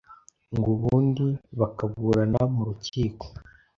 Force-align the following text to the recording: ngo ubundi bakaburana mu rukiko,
ngo 0.55 0.67
ubundi 0.75 1.25
bakaburana 1.59 2.41
mu 2.53 2.61
rukiko, 2.67 3.25